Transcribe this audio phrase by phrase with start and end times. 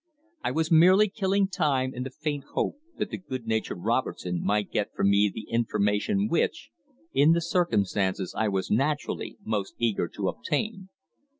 [0.43, 4.71] I was merely killing time in the faint hope that the good natured Robertson might
[4.71, 6.71] get for me the information which,
[7.13, 10.89] in the circumstances, I was naturally most eager to obtain.